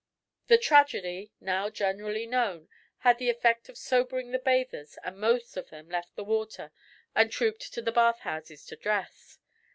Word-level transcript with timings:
The 0.47 0.57
tragedy, 0.57 1.31
now 1.39 1.69
generally 1.69 2.25
known, 2.25 2.69
had 3.05 3.19
the 3.19 3.29
effect 3.29 3.69
of 3.69 3.77
sobering 3.77 4.31
the 4.31 4.39
bathers 4.39 4.97
and 5.03 5.15
most 5.19 5.55
of 5.57 5.69
them 5.69 5.89
left 5.89 6.15
the 6.15 6.23
water 6.23 6.71
and 7.13 7.31
trooped 7.31 7.71
to 7.73 7.83
the 7.83 7.91
bathhouses 7.91 8.65
to 8.65 8.75
dress. 8.75 9.37